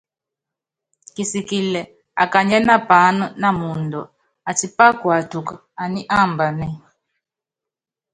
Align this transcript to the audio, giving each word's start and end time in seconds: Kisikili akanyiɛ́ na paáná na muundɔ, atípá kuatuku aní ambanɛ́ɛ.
Kisikili 1.13 1.81
akanyiɛ́ 2.23 2.65
na 2.67 2.75
paáná 2.87 3.25
na 3.41 3.49
muundɔ, 3.59 4.01
atípá 4.49 4.85
kuatuku 5.01 5.55
aní 5.81 6.01
ambanɛ́ɛ. 6.19 6.75